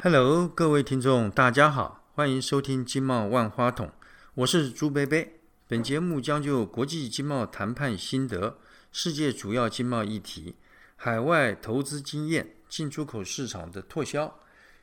[0.00, 3.88] Hello，各位听众，大家好，欢迎收听《经贸万花筒》，
[4.36, 5.40] 我是朱贝贝。
[5.66, 8.58] 本节目将就国际经贸谈判心得、
[8.92, 10.54] 世界主要经贸议题、
[10.94, 14.38] 海外投资经验、进出口市场的拓销，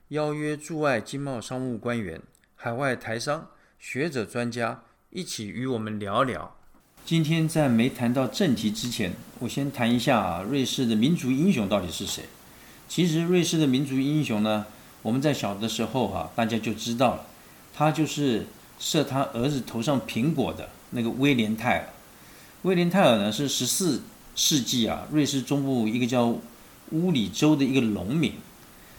[0.10, 2.22] 邀约驻外经贸商务官员、
[2.58, 3.48] 海外台商、
[3.80, 6.58] 学者专家一起与我们聊聊。
[7.06, 12.26] 今天在没谈到正题之前，我先谈一下，瑞士的民族英雄到底是谁？
[12.90, 14.66] 其实瑞士的民族英雄呢？
[15.06, 17.28] 我们在小的时候哈，大家就知道了，
[17.76, 18.48] 他就是
[18.80, 21.90] 射他儿子头上苹果的那个威廉泰尔。
[22.64, 24.02] 威廉泰尔呢是十四
[24.36, 26.36] 世纪啊，瑞士中部一个叫
[26.90, 28.34] 乌里州的一个农民。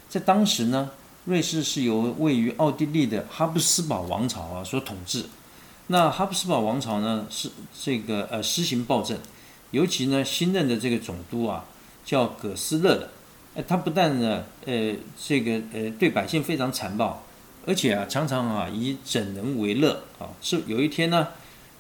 [0.09, 0.93] 在当时呢，
[1.25, 5.25] 瑞士是由位于奥地利的哈布斯堡王朝啊所统治。
[5.89, 7.51] 那哈布斯堡王朝呢是
[7.83, 9.19] 这个呃施行暴政，
[9.73, 11.65] 尤其呢新任的这个总督啊
[12.05, 13.11] 叫葛斯勒的。
[13.57, 17.23] 呃，他不但呢，呃，这个呃，对百姓非常残暴，
[17.67, 20.29] 而且啊，常常啊以整人为乐啊。
[20.43, 21.29] 是有一天呢，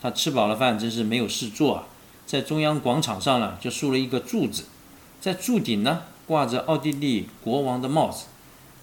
[0.00, 1.84] 他吃饱了饭，真是没有事做啊，
[2.24, 4.64] 在中央广场上呢，就竖了一个柱子，
[5.20, 8.24] 在柱顶呢挂着奥地利国王的帽子，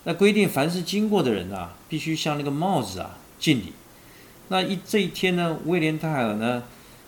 [0.03, 3.73] 那规定凡是经过的人啊，必须向那个帽子啊敬礼。
[4.50, 6.61] 那一这一天呢，威廉泰尔呢，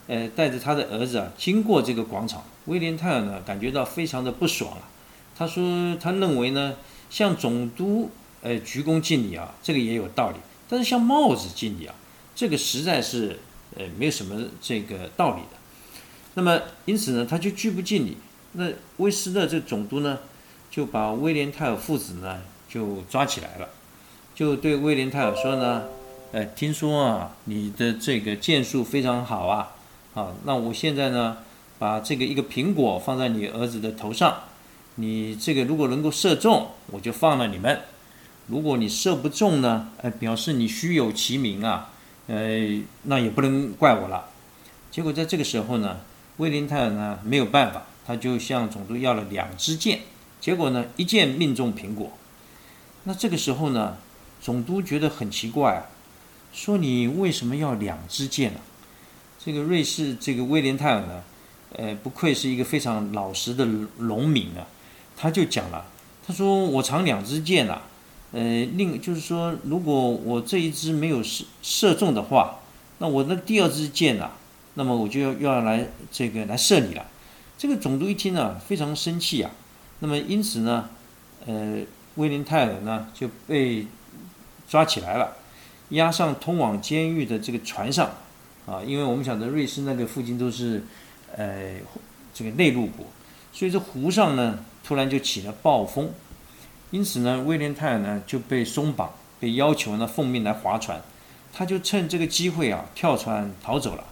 [0.08, 4.90] 呃，带着他的儿子啊经过这个广场，威廉泰尔呢感觉到非常的不爽啊。
[5.38, 6.76] 他说：“他认为呢，
[7.10, 8.10] 向总督
[8.42, 10.38] 呃鞠躬敬礼啊，这个也有道理。
[10.70, 11.94] 但是向帽子敬礼啊，
[12.34, 13.38] 这个实在是
[13.78, 15.58] 呃没有什么这个道理的。
[16.36, 18.16] 那么因此呢，他就拒不敬礼。
[18.54, 20.20] 那威斯勒这总督呢，
[20.72, 23.68] 就把威廉泰尔父子呢就抓起来了，
[24.34, 25.84] 就对威廉泰尔说呢：，
[26.32, 29.74] 呃，听说啊，你的这个剑术非常好啊，
[30.14, 31.40] 啊，那我现在呢，
[31.78, 34.34] 把这个一个苹果放在你儿子的头上。”
[34.96, 37.76] 你这个如果能够射中，我就放了你们；
[38.48, 41.92] 如果你射不中呢，呃，表示你虚有其名啊，
[42.28, 44.30] 呃，那也不能怪我了。
[44.90, 46.00] 结果在这个时候呢，
[46.38, 50.00] 威廉泰尔呢没有办法，他就向总督要了两支箭，
[50.40, 52.14] 结果呢一箭命中苹果。
[53.04, 53.98] 那这个时候呢，
[54.42, 55.84] 总督觉得很奇怪啊，
[56.54, 58.62] 说你为什么要两支箭呢？
[59.44, 61.24] 这个瑞士这个威廉泰尔呢，
[61.74, 63.66] 呃，不愧是一个非常老实的
[63.98, 64.66] 农民啊。
[65.18, 65.86] 他就讲了，
[66.28, 67.82] 他说我藏两支箭呐，
[68.34, 72.60] 呃，另就是说，如果我这一支没有射射中的话，
[72.98, 74.32] 那我的第二支箭呐，
[74.74, 77.06] 那么我就要要来这个来射你了。
[77.58, 79.52] 这个总督一听呢，非常生气啊。
[80.00, 80.90] 那么因此呢，
[81.46, 81.80] 呃，
[82.16, 83.88] 威廉泰尔呢就被
[84.68, 85.38] 抓起来了，
[85.90, 88.10] 押上通往监狱的这个船上
[88.66, 90.84] 啊，因为我们晓得瑞士那个附近都是
[91.38, 91.76] 呃
[92.34, 93.06] 这个内陆国，
[93.54, 94.60] 所以这湖上呢。
[94.86, 96.12] 突然就起了暴风，
[96.92, 101.02] 因此呢，威廉泰尔呢就被松绑，被要求呢奉命来划船。
[101.52, 104.04] 他就趁这个机会啊跳船逃走了。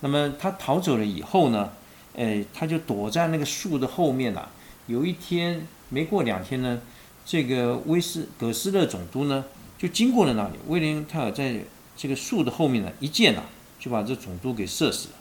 [0.00, 1.70] 那么他逃走了以后呢，
[2.14, 4.48] 哎，他就躲在那个树的后面呐。
[4.86, 6.82] 有一天，没过两天呢，
[7.24, 9.46] 这个威斯葛斯勒总督呢
[9.78, 10.58] 就经过了那里。
[10.68, 11.56] 威廉泰尔在
[11.96, 13.42] 这个树的后面呢，一箭呐
[13.78, 15.14] 就把这总督给射死了。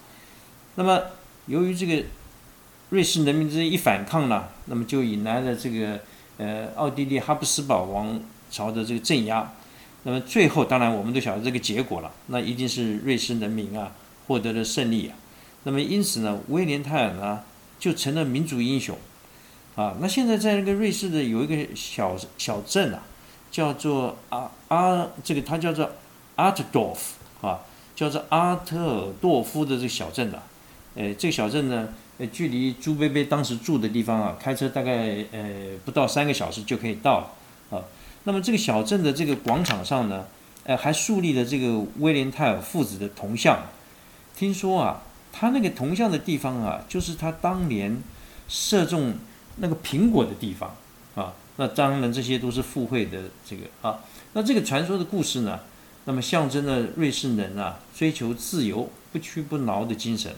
[0.75, 1.01] 那么
[1.45, 2.03] 由于这个。
[2.91, 5.97] 瑞士人民这一反抗呢，那么就引来了这个
[6.37, 8.19] 呃奥地利哈布斯堡王
[8.49, 9.53] 朝的这个镇压，
[10.03, 13.93] 那么最后当然我们都晓得这个结果了，那一定是瑞士人民啊
[14.27, 15.15] 获得了胜利啊，
[15.63, 17.39] 那么因此呢，威廉泰尔呢
[17.79, 18.97] 就成了民族英雄
[19.77, 19.95] 啊。
[20.01, 23.03] 那现在在那个瑞士的有一个小小镇啊，
[23.49, 25.89] 叫做阿阿这个它叫做
[26.35, 27.61] 阿特多夫啊，
[27.95, 30.43] 叫做阿特尔多夫的这个小镇的，
[30.95, 31.87] 呃，这个小镇呢。
[32.27, 35.49] 距离朱贝贝当时住的地方啊，开车大概呃
[35.85, 37.33] 不到三个小时就可以到
[37.69, 37.81] 啊。
[38.23, 40.25] 那么这个小镇的这个广场上呢，
[40.63, 43.63] 呃，还树立了这个威廉泰尔父子的铜像。
[44.35, 45.01] 听说啊，
[45.31, 48.01] 他那个铜像的地方啊，就是他当年
[48.47, 49.15] 射中
[49.57, 50.75] 那个苹果的地方
[51.15, 51.33] 啊。
[51.57, 53.99] 那当然这些都是附会的这个啊。
[54.33, 55.59] 那这个传说的故事呢，
[56.05, 60.33] 那么象征了瑞士人啊追求自由、不屈不挠的精神。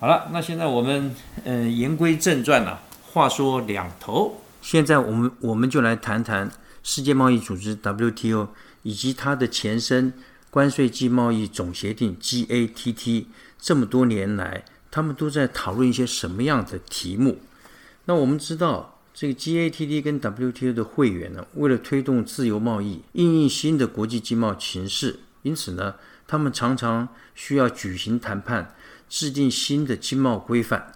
[0.00, 1.12] 好了，那现在我们
[1.42, 2.80] 嗯言归正传了。
[3.02, 6.48] 话说两头，现在我们我们就来谈谈
[6.84, 8.46] 世界贸易组织 WTO
[8.84, 10.12] 以及它的前身
[10.50, 13.24] 关税及贸易总协定 GATT。
[13.58, 17.40] 这么多年来，他们都在讨论一些什么样的题目？
[18.04, 25.96] 那我们知道，这个 GATT 跟 WTO 的会员呢，为了推动自由贸易，应应新的国际经贸形势，因此呢，
[26.28, 28.72] 他们常常需要举行谈判。
[29.08, 30.92] 制定新的经贸规范，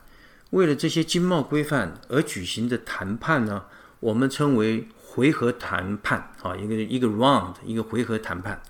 [0.50, 3.64] 为了这些经贸规范而举行的谈判呢，
[4.00, 8.62] 我们称为回合谈判啊，一个一个 round 一个回合谈判。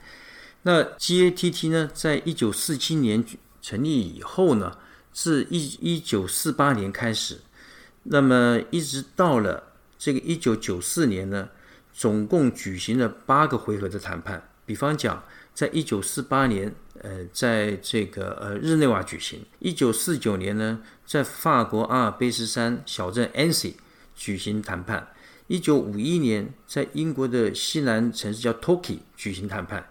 [0.62, 3.24] 那 GATT 呢，在一九四七年
[3.60, 4.78] 成立以后呢，
[5.12, 7.40] 自一一九四八年开始，
[8.04, 11.48] 那么一直到了这个一九九四年呢，
[11.92, 14.48] 总共举行了八个回合的谈判。
[14.64, 16.72] 比方讲，在一九四八年，
[17.02, 23.74] 呃，在这个呃日内瓦举行；一九四九年呢，在法国阿尔卑斯山小镇 Annecy
[24.14, 25.02] 举行谈判；
[25.48, 29.82] 一九五一年，在英国的西南城市叫 Toki 举行谈判；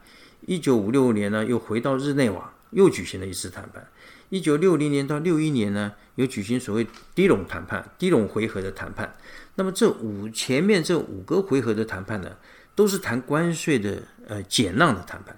[0.48, 3.84] 一九五六年呢，又回到日内瓦，又举行了一次谈判；
[4.30, 9.14] 一九六零年到六一年呢，又举行所谓低隆谈判、低隆回合的谈判。
[9.56, 12.38] 那么这五前面这五个回合的谈判呢？
[12.74, 15.38] 都是谈关税的呃减让的谈判，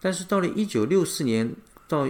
[0.00, 1.52] 但是到了一九六四年
[1.86, 2.08] 到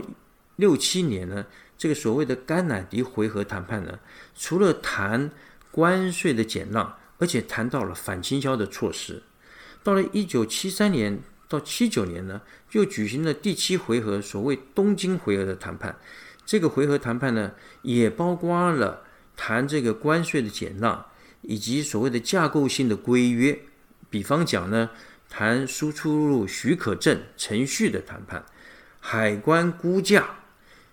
[0.56, 1.44] 六七年呢，
[1.76, 3.98] 这个所谓的甘乃迪回合谈判呢，
[4.34, 5.30] 除了谈
[5.70, 9.22] 关税的减让，而且谈到了反倾销的措施。
[9.82, 11.18] 到了一九七三年
[11.48, 12.40] 到七九年呢，
[12.72, 15.96] 又举行了第七回合所谓东京回合的谈判。
[16.44, 17.52] 这个回合谈判呢，
[17.82, 19.02] 也包括了
[19.36, 21.06] 谈这个关税的减让，
[21.42, 23.58] 以及所谓的架构性的规约。
[24.10, 24.90] 比方讲呢，
[25.28, 28.44] 谈输出入许可证程序的谈判，
[29.00, 30.28] 海关估价、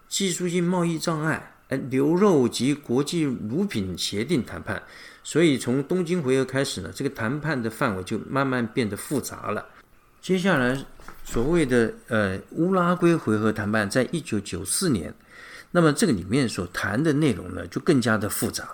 [0.07, 4.83] 技术性贸易障碍、呃牛肉及国际乳品协定谈判。
[5.23, 9.65] 所以从东京回合开始呢，这个谈判的范围就慢慢变得复杂了。
[10.21, 10.85] 接下来
[11.23, 15.13] 所谓的呃乌拉圭回合谈判，在一九九四年，
[15.71, 18.67] 那么这个里面所谈的内容呢，就更加的复杂，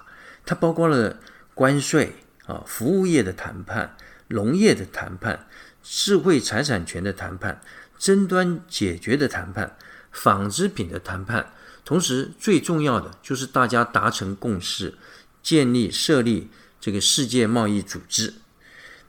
[0.45, 1.17] 它包括了
[1.53, 2.13] 关税
[2.45, 3.95] 啊、服务业的谈判。
[4.31, 5.47] 农业的谈判、
[5.81, 7.61] 智慧财产权的谈判、
[7.97, 9.77] 争端解决的谈判、
[10.11, 11.53] 纺织品的谈判，
[11.85, 14.95] 同时最重要的就是大家达成共识，
[15.41, 16.49] 建立设立
[16.79, 18.33] 这个世界贸易组织。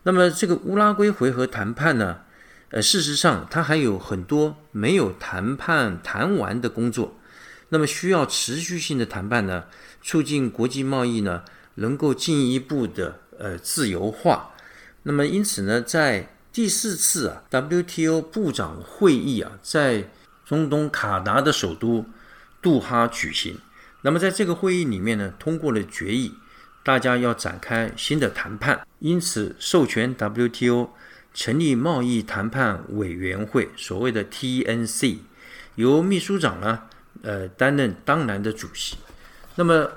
[0.03, 2.21] 那么这个乌拉圭回合谈判呢？
[2.71, 7.15] 呃，事实上它还有很多没有谈判谈完的工作，
[7.69, 9.65] 那么需要持续性的谈判呢，
[10.03, 14.49] 促进国际贸易呢能够进一步的呃自由化。
[15.05, 20.09] 那么，因此呢，在第四次啊 WTO 部长会议啊，在
[20.45, 22.05] 中东卡达的首都
[22.61, 23.59] 杜哈举行。
[24.03, 26.35] 那么，在这个会议里面呢，通过了决议，
[26.85, 28.87] 大家要展开新的谈判。
[28.99, 30.91] 因此，授权 WTO
[31.35, 35.19] 成立贸易谈判委员会，所谓的 TNC，
[35.77, 36.83] 由秘书长呢，
[37.23, 38.97] 呃，担任当然的主席。
[39.57, 39.89] 那么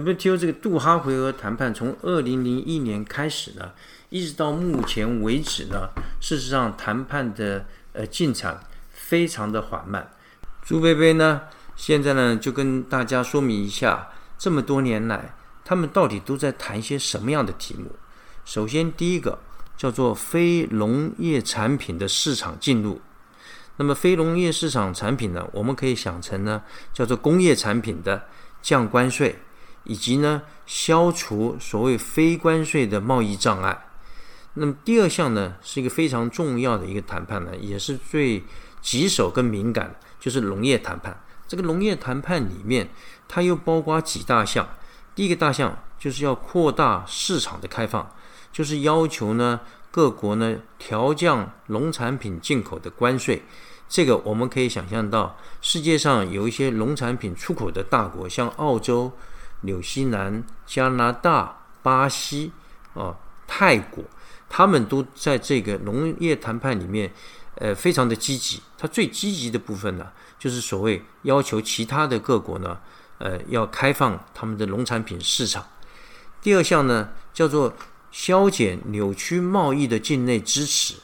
[0.00, 3.72] ，WTO 这个杜哈回合谈判从二零零一年开始呢。
[4.08, 5.88] 一直到目前为止呢，
[6.20, 8.60] 事实上谈判的呃进展
[8.90, 10.12] 非常的缓慢。
[10.62, 11.42] 朱贝贝呢，
[11.74, 14.08] 现在呢就跟大家说明一下，
[14.38, 15.34] 这么多年来
[15.64, 17.96] 他们到底都在谈些什么样的题目。
[18.44, 19.40] 首先，第一个
[19.76, 23.00] 叫做非农业产品的市场进入。
[23.78, 26.62] 那么，非农业市场产品呢，我们可以想成呢
[26.92, 28.26] 叫做工业产品的
[28.62, 29.36] 降关税，
[29.86, 33.86] 以及呢消除所谓非关税的贸易障碍。
[34.54, 38.42] 那么第二项呢，是一个非常重要的一个谈判呢，也是最
[38.80, 41.18] 棘手跟敏感，就是农业谈判。
[41.46, 42.88] 这个农业谈判里面，
[43.28, 44.68] 它又包括几大项。
[45.14, 48.10] 第一个大项就是要扩大市场的开放，
[48.52, 49.60] 就是要求呢
[49.90, 53.42] 各国呢调降农产品进口的关税。
[53.88, 59.12] 这个我们可以想象到，世界上有一些农产品出口的大国，像澳洲、
[59.62, 62.52] 纽西兰、加拿大、巴西、
[62.94, 64.04] 啊泰国。
[64.48, 67.12] 他们都在这个农业谈判里面，
[67.56, 68.62] 呃，非常的积极。
[68.78, 72.78] 他最积极的部分呢，就是所谓要求其他的各国呢，
[73.18, 75.66] 呃，要开放他们的农产品市场。
[76.40, 77.74] 第二项呢，叫做
[78.12, 80.94] 削减扭曲贸易的境内支持。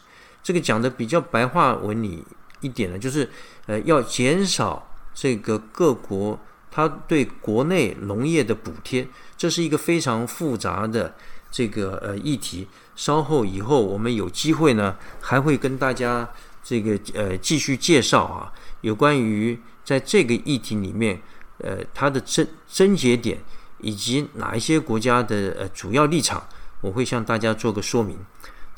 [0.40, 2.24] 这个讲的比较白话文里
[2.60, 3.28] 一点呢，就是
[3.66, 6.38] 呃，要减少这个各国
[6.72, 9.06] 他对国内农业的补贴。
[9.36, 11.14] 这是一个非常复杂的
[11.50, 12.66] 这个呃议题。
[12.96, 16.28] 稍后以后，我们有机会呢，还会跟大家
[16.62, 21.20] 这个呃继续介绍啊，有关于在这个议题里面，
[21.58, 23.38] 呃，它的症症结点
[23.78, 26.46] 以及哪一些国家的呃主要立场，
[26.80, 28.16] 我会向大家做个说明。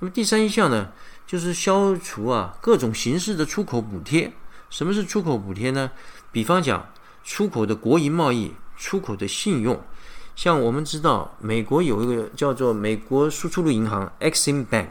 [0.01, 0.93] 那么第三项呢，
[1.27, 4.33] 就是消除啊各种形式的出口补贴。
[4.71, 5.91] 什么是出口补贴呢？
[6.33, 6.89] 比方讲，
[7.25, 9.83] 出口的国营贸易、出口的信用。
[10.37, 14.90] 像我们知道，美国有一个叫做美国输出路银行 （Exim Bank），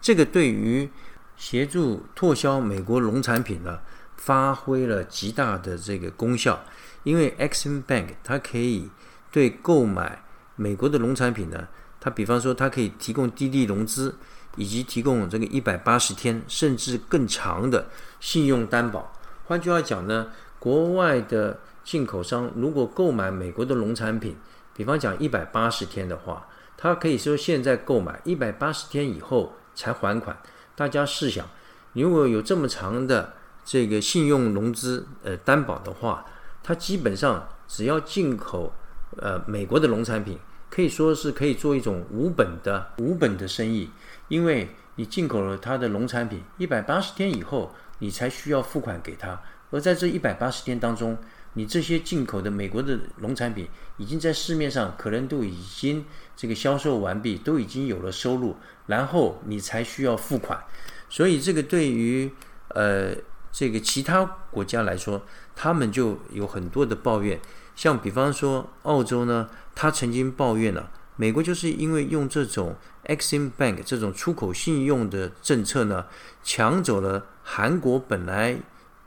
[0.00, 0.88] 这个对于
[1.36, 3.80] 协助拓销美国农产品呢，
[4.16, 6.64] 发挥了极大的这个功效。
[7.02, 8.88] 因为 Exim Bank 它可以
[9.30, 10.24] 对购买
[10.56, 11.68] 美国的农产品呢，
[12.00, 14.16] 它比方说它可以提供低利融资，
[14.56, 19.12] 以及提供这个一百八十天甚至更长的信用担保。
[19.44, 20.28] 换句话讲呢，
[20.66, 24.34] 国外的进口商如果购买美国的农产品，
[24.74, 30.36] 比方讲一百八十天的话，他可以说现在购买一百八十天以后才还款。
[30.74, 31.48] 大家试想，
[31.92, 36.26] 如果有这么长的这个信用融资呃担保的话，
[36.64, 38.72] 它基本上只要进口
[39.18, 40.36] 呃美国的农产品，
[40.68, 43.88] 可以说是可以做一种无本的无本的生意，
[44.26, 51.18] 因为你进口了它的农产品，一百八十天以后你才需要付款给他，而在这一百八十天当中，
[51.54, 56.04] 你这些进口的美国的农产品已经在市面上可能都已经
[56.36, 58.56] 这个销售完毕，都已经有了收入，
[58.86, 60.62] 然后你才需要付款。
[61.08, 62.30] 所以这个对于
[62.68, 63.14] 呃
[63.50, 65.22] 这个其他国家来说，
[65.54, 67.40] 他们就有很多的抱怨。
[67.74, 76.06] 像比方说澳洲呢，他曾经抱怨了美国就是因为用这种 Exim Bank 这种出口信用的政策呢，
[76.42, 78.58] 抢走了韩国本来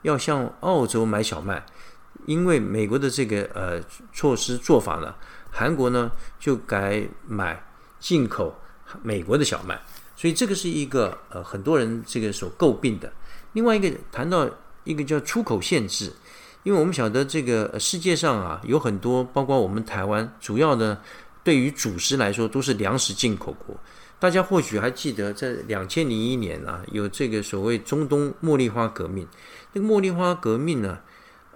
[0.02, 1.66] 要向澳洲买小麦。
[2.26, 3.82] 因为美国的这个呃
[4.14, 5.16] 措施做法呢，
[5.50, 7.64] 韩国呢就改买
[8.00, 8.54] 进口
[9.02, 9.80] 美国的小麦，
[10.16, 13.12] 所以这个是一个呃很多人这个所诟病的。
[13.54, 14.48] 另外一个谈到
[14.84, 16.12] 一个叫出口限制，
[16.64, 21.00] 因为我们晓得这个世界上啊有很多，包括我们台湾，主要呢
[21.44, 23.76] 对于主食来说都是粮食进口国。
[24.20, 29.26] 大家或许还记得，在两千零一年啊有这个所谓中东茉莉花革命，
[29.74, 31.00] 那个茉莉花革命呢。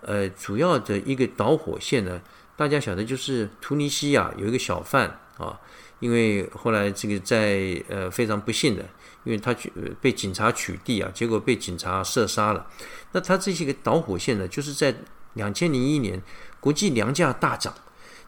[0.05, 2.19] 呃，主要的一个导火线呢，
[2.57, 5.57] 大家晓得就是突尼西亚有一个小贩啊，
[6.01, 8.83] 因为后来这个在呃非常不幸的，
[9.23, 12.67] 因为他去被警察取缔啊，结果被警察射杀了。
[13.13, 14.93] 那他这些个导火线呢，就是在
[15.35, 16.21] 两千零一年
[16.59, 17.73] 国际粮价大涨，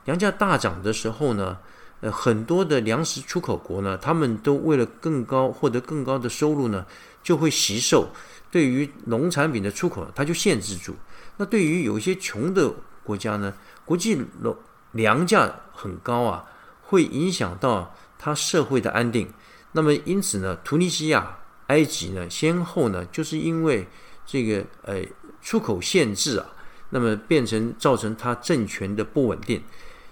[0.05, 1.57] 粮价大涨的时候呢，
[1.99, 6.85] 呃，很多的粮食出口国呢，他们都为了更高获得更高的收入呢，
[7.21, 8.07] 就会吸售
[8.55, 10.95] 对于农产品的出口，它就限制住。
[11.35, 14.55] 那对于有一些穷的国家呢，国际粮
[14.93, 16.45] 粮价很高啊，
[16.81, 19.27] 会影响到它社会的安定。
[19.73, 23.85] 那么因此呢，突尼西亚、埃及呢，先后呢，就是因为
[24.25, 25.01] 这个呃
[25.41, 26.47] 出口限制啊，
[26.91, 29.61] 那么变成造成它政权的不稳定。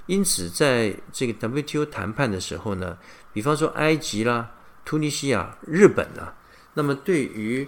[0.07, 2.97] 因此，在这个 WTO 谈判的时候呢，
[3.31, 4.51] 比方说埃及啦、
[4.83, 6.35] 突尼西亚、日本啊，
[6.73, 7.65] 那么对于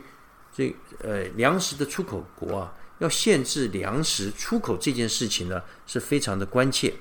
[0.55, 2.73] 这呃粮食的出口国啊。
[2.99, 6.93] 要限制粮食出口这件事情呢，是非常的关切。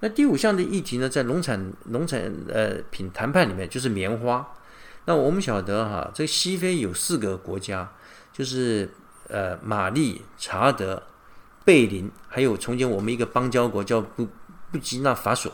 [0.00, 4.46] 那第五项的议题呢，在农产农产呃品谈判里面就是棉花。
[5.06, 7.90] 那我们晓得哈，这西非有四个国家，
[8.34, 8.90] 就是
[9.28, 11.02] 呃马利、查德、
[11.64, 14.28] 贝林，还有从前我们一个邦交国叫布
[14.70, 15.50] 布吉纳法索。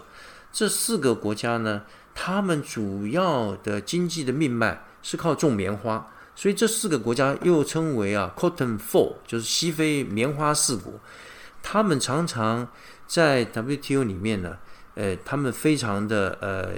[0.52, 1.82] 这四个国家呢，
[2.12, 6.10] 他们主要的经济的命脉是靠种棉花。
[6.40, 10.94] 所以这四个国家又称为啊，Cotton Four，就是西非棉花四国。
[11.62, 12.66] 他们常常
[13.06, 14.56] 在 WTO 里面呢，
[14.94, 16.70] 呃，他们非常的呃，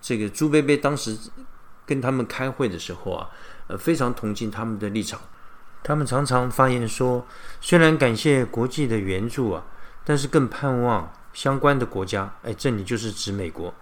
[0.00, 1.16] 这个朱贝贝当时
[1.86, 3.30] 跟他们开会的时候啊，
[3.68, 5.20] 呃，非常同情他们的立场。
[5.84, 7.24] 他们常常发言说，
[7.60, 9.64] 虽然感谢国际的援助啊，
[10.04, 13.72] 但是更盼望相关的国家，哎，这里就是指美国，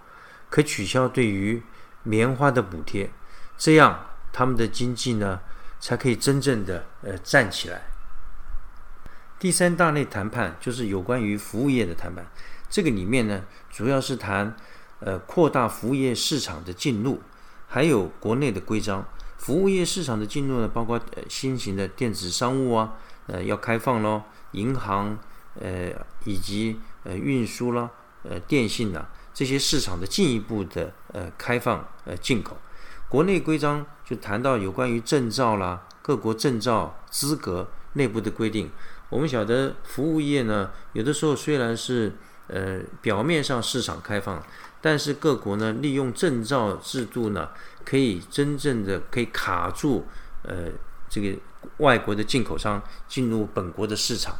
[0.51, 1.63] 可取消对于
[2.03, 3.09] 棉花的补贴，
[3.57, 3.99] 这样。
[4.33, 5.39] 他们的经济呢，
[5.79, 7.83] 才可以真正的呃站起来。
[9.39, 12.25] 第三大类谈判就是有关于服务业的谈判，
[12.69, 14.55] 这个里面呢，主要是谈
[14.99, 17.21] 呃扩大服务业市场的进入，
[17.67, 19.05] 还有国内的规章。
[19.37, 22.93] 服务业市场的进入呢，包括呃新型的电子商务啊，
[23.27, 25.19] 呃要开放咯，银行
[25.59, 25.91] 呃
[26.23, 27.91] 以及呃运输啦，
[28.23, 32.57] 呃电信啊这些市场的进一步的呃开放呃进口。
[33.13, 38.71] 国内规章就谈到有关于证照啦，各国证照资格内部的规定。
[39.09, 42.11] 我们晓得服务业呢，有的时候虽然是
[42.47, 44.41] 呃表面上市场开放，
[44.81, 47.49] 但是各国呢利用证照制度呢，
[47.85, 50.07] 可以真正的可以卡住
[50.41, 50.69] 呃
[51.07, 51.37] 这个
[51.77, 54.35] 外国的进口商进入本国的市场。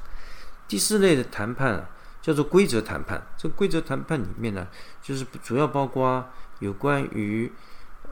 [0.68, 1.88] 第四类的谈判
[2.24, 4.68] 叫做规则谈判，这个规则谈判里面呢，
[5.00, 6.28] 就是主要包括
[6.58, 7.54] 有关于。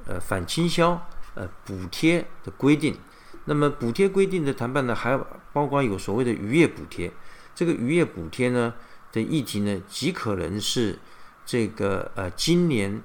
[0.05, 2.98] 呃，反倾销、呃补贴的规定，
[3.46, 5.17] 那么补贴规定的谈判呢，还
[5.53, 7.12] 包括有所谓的渔业补贴。
[7.53, 8.74] 这个渔业补贴呢
[9.12, 10.98] 的议题呢，极可能是
[11.46, 13.01] 这个呃今年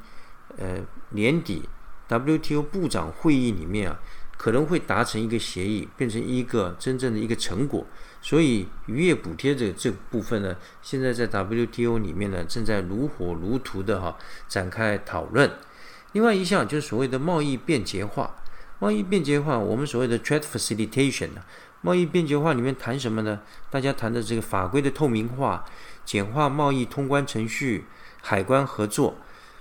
[0.56, 0.78] 呃
[1.10, 1.68] 年底
[2.08, 3.98] WTO 部长会议里面啊，
[4.36, 7.84] 可能会达成一个协议，变成一个真正的一个成果。
[8.22, 14.16] 所以渔业补贴这这部分呢，现在在 WTO 里面呢，正在如火如荼的哈
[14.48, 15.50] 展开讨论。
[16.16, 18.34] 另外一项就是所谓的贸易便捷化。
[18.78, 21.42] 贸易便捷化，我们所谓的 trade facilitation 呢，
[21.82, 23.42] 贸易便捷化里面谈什么呢？
[23.70, 25.62] 大家谈的这个法规的透明化、
[26.06, 27.84] 简化贸易通关程序、
[28.22, 29.18] 海关合作。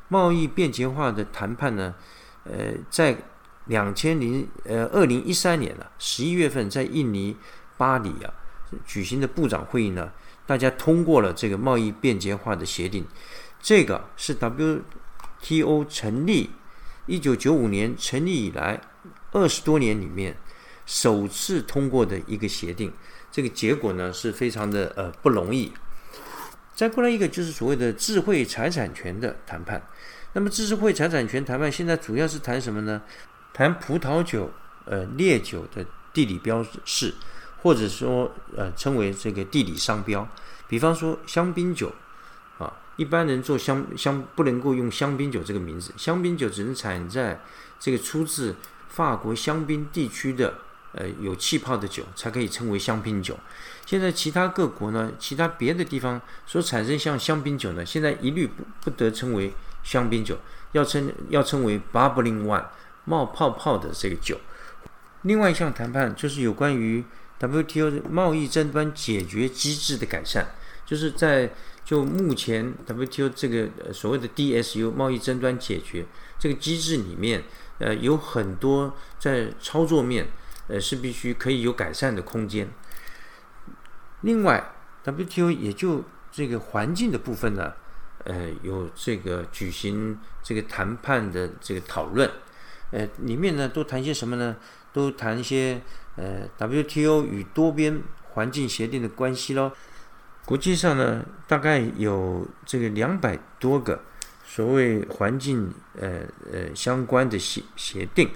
[0.08, 1.94] 贸易便捷化的谈判呢，
[2.46, 3.18] 呃，在
[3.66, 7.36] 两千零呃二零一三年呢十一月份，在印尼
[7.76, 8.34] 巴黎啊
[8.86, 10.10] 举行的部长会议呢，
[10.46, 13.06] 大家通过了这个贸易便捷化的协定。
[13.62, 14.84] 这个是 W
[15.44, 16.50] TO 成立
[17.06, 18.82] 一九九五年成立以来
[19.32, 20.36] 二十多年里面
[20.86, 22.92] 首次通过的一个协定。
[23.32, 25.72] 这个结果呢是非常的呃不容易。
[26.74, 29.82] 再过来一个就是所谓的智慧财产权的谈判。
[30.34, 33.02] 那么智慧财产权谈判现在主要是谈什么呢？
[33.54, 34.52] 谈葡萄酒、
[34.84, 37.14] 呃烈酒的地理标识，
[37.62, 40.28] 或者说呃称为这个地理商标。
[40.68, 41.94] 比方说香槟酒，
[42.58, 47.42] 啊，一般人做香香不能够用香槟酒这个名字，香槟酒只能产在
[47.80, 48.56] 这个出自
[48.90, 50.56] 法国香槟地区的
[50.94, 53.38] 呃有气泡的酒才可以称为香槟酒。
[53.86, 59.54] 现在其他各国呢，其他别的地方所产生像香槟酒呢，现在一律不不得称为。
[59.86, 60.36] 香槟酒
[60.72, 62.66] 要称要称为 bubbling wine
[63.04, 64.36] 冒泡泡的这个酒。
[65.22, 67.04] 另外一项谈判就是有关于
[67.38, 70.44] WTO 贸易争端解决机制的改善，
[70.84, 71.54] 就是在
[71.86, 76.06] 就目前 WTO 这个所谓的 DSU 贸易争端解决
[76.40, 77.44] 这个机制里面，
[77.78, 80.28] 呃，有很多在操作面
[80.68, 82.68] 呃是必须可以有改善的空间。
[84.22, 84.74] 另外
[85.04, 87.72] ，WTO 也就这个环境的部分呢。
[88.24, 92.28] 呃，有这个举行这个谈判的这个讨论，
[92.90, 94.56] 呃，里面呢都谈些什么呢？
[94.92, 95.80] 都谈一些
[96.16, 98.02] 呃 WTO 与多边
[98.32, 99.72] 环境协定的关系喽。
[100.46, 104.00] 国际上呢，大概有这个两百多个
[104.46, 108.30] 所谓环境呃呃相关的协协定，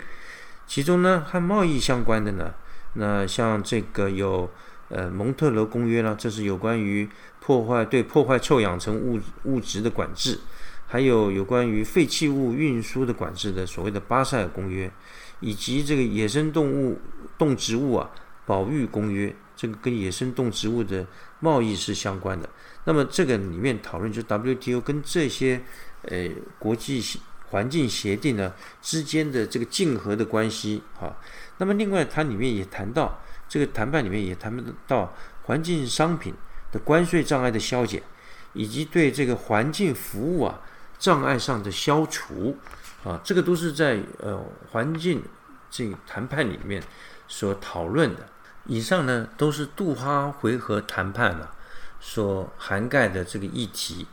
[0.67, 2.53] 其中呢和贸易相关的呢，
[2.93, 4.49] 那像这个有
[4.89, 7.07] 呃蒙特罗公约呢，这是有关于。
[7.41, 10.39] 破坏对破坏臭氧层物物质的管制，
[10.85, 14.91] 还有有关于废弃物运输的管制的所谓的巴塞尔公约，
[15.39, 16.99] 以及这个野生动物
[17.39, 18.11] 动植物啊
[18.45, 21.07] 保育公约，这个跟野生动植物的
[21.39, 22.49] 贸易是相关的。
[22.85, 25.61] 那么这个里面讨论就 WTO 跟这些
[26.03, 27.03] 呃国际
[27.49, 31.17] 环境协定呢之间的这个竞合的关系啊。
[31.57, 36.33] 那么另外它里面也谈到这个谈判里面也谈不到环境商品。
[36.71, 37.99] 的关税障碍的消减，
[38.53, 40.61] 以及对这个环境服务啊
[40.99, 42.55] 障碍上的消除
[43.03, 45.23] 啊，这个都是在呃环境
[45.71, 46.79] 这谈判里面
[47.27, 48.29] 所讨论的。
[48.69, 51.51] 以上呢都是杜哈回合谈判啊
[51.99, 54.07] 所涵盖的这个议题。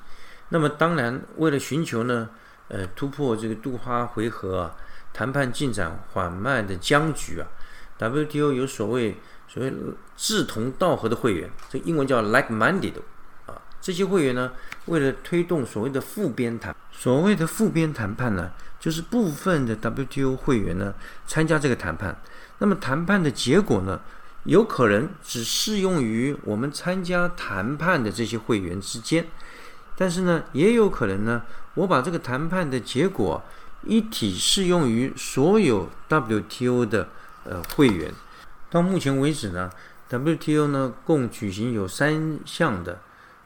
[0.48, 2.30] 那么当然，为了寻求呢
[2.68, 4.76] 呃突破这个杜哈回合啊
[5.12, 7.46] 谈判进展缓慢的僵局啊
[7.98, 9.16] ，WTO 有所谓。
[9.48, 9.72] 所谓
[10.16, 12.94] 志同道合的会员，这英文叫 like-minded
[13.46, 14.50] 啊，这些会员呢，
[14.86, 20.92] 为了推动所谓的复边谈，所谓的复边谈判呢，就是部分的 WTO 会员呢
[21.26, 22.20] 参加这个谈判，
[22.58, 24.00] 那么谈判的结果呢，
[24.46, 29.26] 有可能只适用于我们参加谈判的这些会员之间，
[29.96, 31.42] 但是呢，也有可能呢，
[31.74, 33.42] 我把这个谈判的结果
[33.84, 37.08] 一体适用于所有 WTO 的
[37.44, 38.12] 呃会员。
[38.70, 39.70] 到目前为止呢
[40.08, 43.00] ，WTO 呢共举行有三项的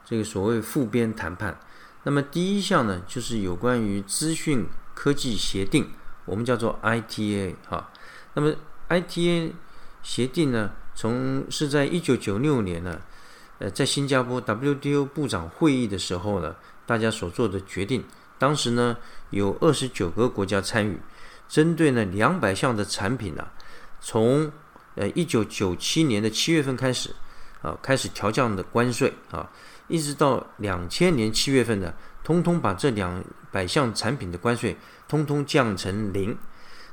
[0.05, 1.59] 这个所谓复边谈判。
[2.05, 5.91] 那么第一项呢，就是有关于资讯科技协定，
[6.25, 7.91] 我们叫做 ITA 哈。
[8.35, 8.53] 那么
[8.89, 9.53] ITA
[10.03, 13.00] 协定呢，从是在一九九六年呢，
[13.59, 18.05] 呃，在新加坡 WTO 部长会议的时候呢，大家所做的决定。
[18.38, 18.96] 当时呢，
[19.31, 20.98] 有二十九个国家参与，
[21.48, 23.46] 针对呢两百项的产品呢，
[24.00, 24.50] 从
[24.96, 27.14] 呃，一九九七年的七月份开始，
[27.62, 29.48] 啊，开始调降的关税啊，
[29.88, 31.92] 一直到两千年七月份呢，
[32.24, 33.22] 通通把这两
[33.53, 34.76] 百项产品的关税
[35.09, 36.37] 通通降成零。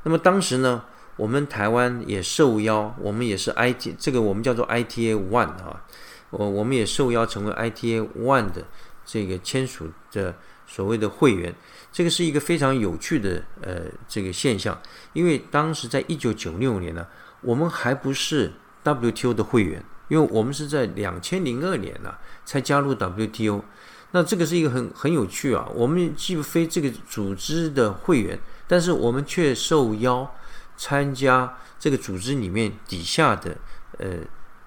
[0.03, 0.83] 那么当时呢，
[1.17, 5.83] 我们台湾也受邀，我们也是 IT 这个我们叫做 ITA One 啊，
[6.29, 8.63] 我我们也受邀成为 ITA One 的
[9.05, 10.33] 这个签署的
[10.65, 11.53] 所谓的会员。
[11.91, 14.79] 这个是一个非常有趣的呃这个现象，
[15.11, 17.05] 因为当时在一九九六年呢。
[17.41, 18.51] 我们还不是
[18.83, 22.11] WTO 的会员，因为我们是在两千零二年呢
[22.43, 23.63] 才加入 WTO。
[24.09, 25.69] 那这个是一个很很有趣啊。
[25.75, 30.29] 我们既非这个组织的会员，但是我们却受邀
[30.77, 33.57] 参加这个组织里面底下的
[33.97, 34.19] 呃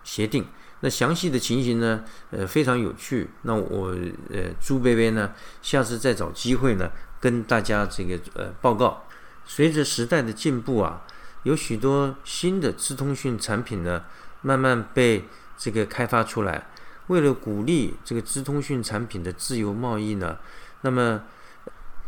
[0.05, 0.45] 协定。
[0.83, 3.31] 那详细的情形呢，呃，非常有趣。
[3.43, 3.91] 那我
[4.31, 9.05] 呃朱贝贝呢，下次再找机会呢，跟大家这个呃报告。
[9.45, 11.03] 随着时代的进步啊，
[11.43, 14.05] 有许多新的资通讯产品呢，
[14.43, 15.25] 慢慢被
[15.59, 16.67] 这个开发出来。
[17.09, 20.39] 为了鼓励这个资通讯产品的自由贸易呢，
[20.81, 21.25] 那么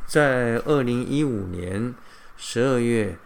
[0.07, 1.95] 在二零一五年
[2.37, 3.19] 十二月，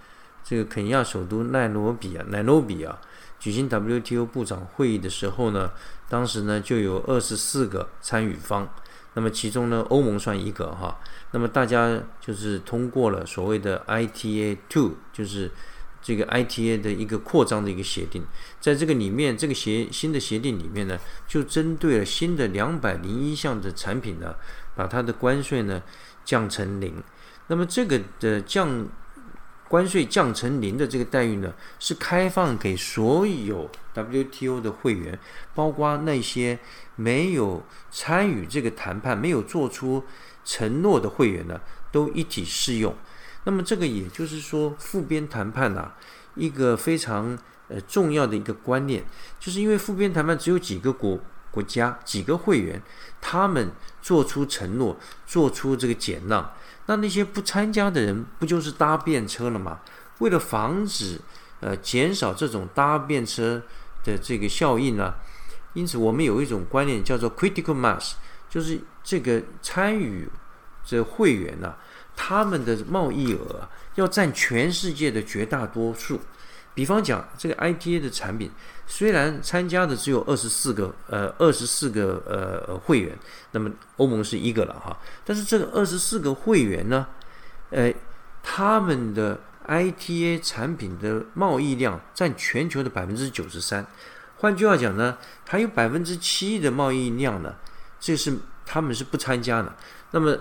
[0.49, 2.97] 这个肯亚首都奈罗比啊，奈罗比啊。
[3.41, 5.73] 举行 WTO 部长会议的时候呢，
[6.09, 8.67] 当时呢就有二十四个参与方，
[9.15, 10.99] 那么其中呢欧盟算一个哈，
[11.33, 15.51] 那么大家就是通过了所谓的 ITA Two，就是
[16.01, 18.25] 这个 ITA 的一个扩张的一个协定，
[18.59, 24.35] 在这个里面，这个协新的协定里面呢，就针对了新的两百零一项的产品呢，
[24.77, 25.83] 把它的关税呢
[26.25, 27.03] 降成零，
[27.49, 28.89] 那么这个的降。
[29.69, 35.19] 关税降成零的这个待遇呢，是开放给所有 WTO 的会员，
[35.55, 36.59] 包括那些
[36.95, 40.05] 没有参与这个谈判、没有做出
[40.45, 42.95] 承诺的会员呢，都一体适用。
[43.45, 45.93] 那么这个也就是说，复边谈判呐，
[46.37, 47.37] 一个非常
[47.69, 49.05] 呃重要的一个观念，
[49.41, 51.19] 就是因为复边谈判只有几个国
[51.51, 52.81] 国家、几个会员，
[53.21, 56.53] 他们做出承诺、做出这个减让。
[56.87, 59.81] 那那些不参加的人不就是搭便车了吗？
[60.19, 61.21] 为了防止
[61.61, 63.63] 呃减少这种搭便车
[64.05, 65.15] 的这个效应呢，
[65.75, 68.13] 因此我们有一种观念叫做 critical mass，
[68.49, 70.29] 就是这个参与
[70.85, 71.75] 这会员呢，
[72.15, 76.21] 他们的贸易额要占全世界的绝大多数。
[76.73, 78.51] 比方讲，这个 ITA 的产品
[78.89, 83.19] 虽然参加的只有二十四个，呃，二十四个呃会员，
[83.51, 87.07] 那么欧盟是一个了哈，但是这个二十四个会员呢，
[87.71, 87.93] 呃，
[88.45, 93.85] 他们的 ITA 产品的贸易量占全球的百分之九十三，
[94.37, 95.19] 换句话讲呢，
[95.49, 97.57] 还有百分之七的贸易量呢，
[97.99, 99.75] 这是他们是不参加的。
[100.13, 100.39] 那么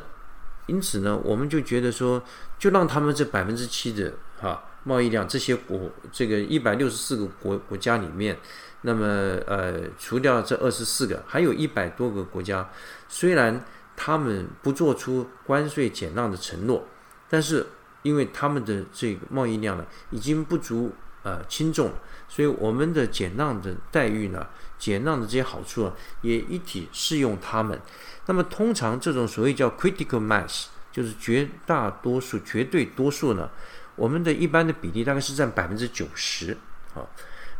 [0.67, 2.23] 因此呢，我们就觉得说，
[2.59, 4.63] 就让他们这百分之七的哈。
[4.85, 8.37] 贸易量这些国这个一百六十四个国国家里面，
[8.81, 9.05] 那么
[9.47, 12.69] 呃除掉这二十四个，还有一百多个国家，
[13.09, 16.87] 虽然他们不做出关税减让的承诺，
[17.27, 17.65] 但是
[18.03, 20.93] 因为他们的这个贸易量呢已经不足
[21.23, 21.91] 呃轻重，
[22.27, 24.45] 所以我们的减让的待遇呢，
[24.77, 27.81] 减让的这些好处啊，也一体适用他们。
[28.27, 33.49] 那么通常这种所谓叫 critical mass，就是绝大多数、绝对多数呢。
[33.95, 36.57] 我们的一般的比例大概是占百分之九十，
[36.93, 37.07] 啊，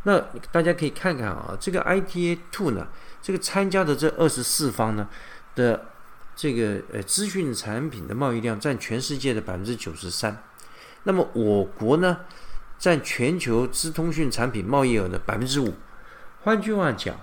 [0.04, 0.20] 那
[0.52, 2.88] 大家可以看看啊，这个 ITA Two 呢，
[3.22, 5.08] 这个参加的这二十四方呢
[5.56, 5.86] 的
[6.36, 10.44] 这个呃资讯产品的贸易量占全世界的百分之九十三，
[11.04, 12.20] 那么我国呢
[12.78, 15.74] 占全球资通讯产品贸易额的百分之五，
[16.44, 17.16] 换句话讲，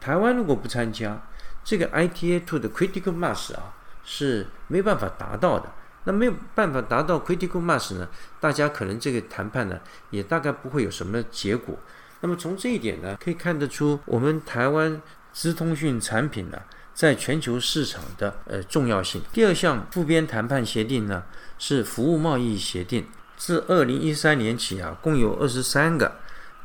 [0.00, 1.22] 台湾如果不参加
[1.62, 5.70] 这个 ITA Two 的 Critical Mass 啊，是没办法达到的。
[6.04, 8.08] 那没有办法达到 critical mass 呢？
[8.40, 11.78] 大家可能这个谈判呢，也大概不会有什么结果。
[12.20, 15.00] 那么从这一点呢，可以看得出我们台湾
[15.32, 16.58] 资通讯产品呢，
[16.94, 19.20] 在全球市场的呃重要性。
[19.32, 21.22] 第二项复边谈判协定呢，
[21.58, 23.06] 是服务贸易协定。
[23.36, 26.16] 自二零一三年起啊，共有二十三个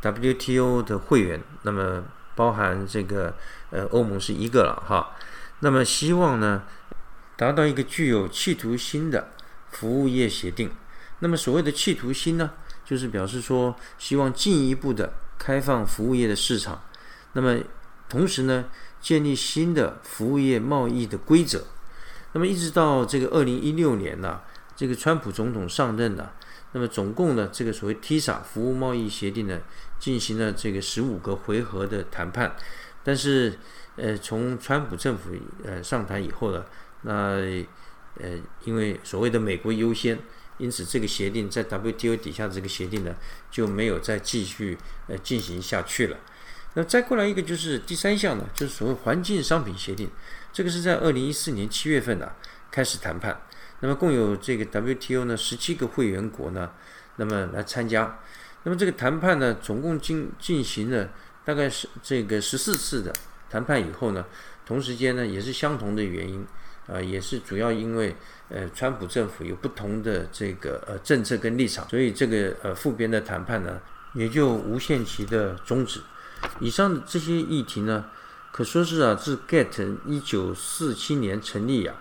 [0.02, 2.04] WTO 的会员，那么
[2.36, 3.34] 包含这个
[3.72, 5.16] 呃欧盟是一个了哈。
[5.62, 6.64] 那么希望呢？
[7.40, 9.30] 达到一个具有企图心的
[9.70, 10.70] 服务业协定。
[11.20, 12.52] 那么所谓的企图心呢，
[12.84, 16.84] 就是表示说希望进一步的开放服务业的市场。
[17.32, 17.58] 那么
[18.10, 18.66] 同时呢，
[19.00, 21.64] 建立新的服务业贸易的规则。
[22.34, 24.42] 那么一直到这个二零一六年呢，
[24.76, 26.34] 这个川普总统上任了。
[26.74, 29.62] 那么总共呢，这个所谓 TISA 服务贸易协定呢，
[29.98, 32.58] 进行了这个十五个回合的谈判。
[33.02, 33.58] 但是
[33.96, 35.30] 呃，从川普政府
[35.64, 36.66] 呃上台以后呢。
[37.02, 37.40] 那
[38.22, 40.20] 呃，因为所谓的美国优先，
[40.58, 43.16] 因此这个协定在 WTO 底下的这个协定呢，
[43.50, 46.18] 就没有再继续呃进行下去了。
[46.74, 50.10] 那再过来一个就是第三项呢，就是所谓环境商品协定，
[50.52, 52.32] 这个是在二零一四年七月份呢
[52.70, 53.42] 开始谈判。
[53.80, 56.72] 那么共有这个 WTO 呢十七个会员国呢，
[57.16, 58.20] 那么来参加。
[58.64, 61.10] 那么这个谈判呢，总共进进行了
[61.46, 63.14] 大概是这个十四次的
[63.50, 64.26] 谈判以后呢，
[64.66, 66.46] 同时间呢也是相同的原因。
[66.92, 68.16] 呃，也是主要因为
[68.50, 73.80] 呃，川普政府有不同的这个呃政策跟立场，所以这个呃复编的谈判呢，
[74.14, 76.02] 也就无限期的终止。
[76.60, 78.06] 以上的这些议题呢，
[78.52, 81.96] 可说是啊，自 GATT 一九四七年成立啊，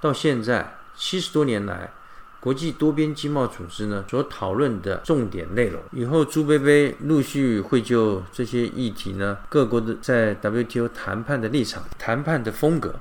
[0.00, 1.92] 到现在七十多年来，
[2.40, 5.80] 国际多边经贸组织呢所讨论的重点内容。
[5.92, 12.96] 以后朱贝贝陆续会就这些议题呢，各国的在 WTO 谈判的立场、谈判的风格。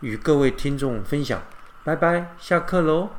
[0.00, 1.42] 与各位听众分享。
[1.84, 3.10] 拜拜下课喽。